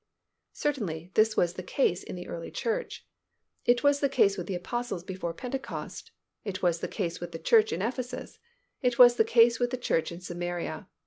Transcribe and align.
Certainly, 0.53 1.11
this 1.13 1.37
was 1.37 1.53
the 1.53 1.61
case 1.61 2.01
in 2.01 2.15
the 2.15 2.27
early 2.27 2.49
church. 2.49 3.05
It 3.65 3.83
was 3.83 3.99
the 3.99 4.09
case 4.09 4.35
with 4.35 4.47
the 4.47 4.55
Apostles 4.55 5.03
before 5.03 5.31
Pentecost; 5.31 6.09
it 6.43 6.63
was 6.63 6.79
the 6.79 6.87
case 6.87 7.19
with 7.19 7.33
the 7.33 7.37
church 7.37 7.71
in 7.71 7.83
Ephesus; 7.83 8.39
it 8.81 8.97
was 8.97 9.17
the 9.17 9.23
case 9.23 9.59
with 9.59 9.69
the 9.69 9.77
church 9.77 10.11
in 10.11 10.19
Samaria. 10.19 10.87